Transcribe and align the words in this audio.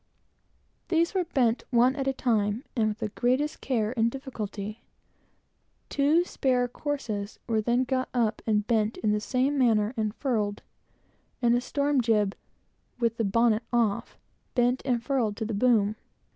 These 0.87 1.13
were 1.13 1.25
done 1.25 1.57
one 1.69 1.95
at 1.95 2.07
a 2.07 2.11
time, 2.13 2.63
and 2.75 2.87
with 2.87 2.97
the 2.97 3.09
greatest 3.09 3.61
care 3.61 3.93
and 3.95 4.09
difficulty. 4.09 4.81
Two 5.89 6.23
spare 6.25 6.67
courses 6.67 7.37
were 7.45 7.61
then 7.61 7.83
got 7.83 8.09
up 8.11 8.41
and 8.47 8.65
bent 8.65 8.97
in 8.97 9.11
the 9.11 9.19
same 9.19 9.59
manner 9.59 9.93
and 9.95 10.15
furled, 10.15 10.63
and 11.39 11.53
a 11.53 11.61
storm 11.61 12.01
jib, 12.01 12.35
with 12.97 13.17
the 13.17 13.23
bonnet 13.23 13.61
off, 13.71 14.17
bent 14.55 14.81
and 14.85 15.03
furled 15.03 15.37
to 15.37 15.45
the 15.45 15.53
boom. 15.53 15.95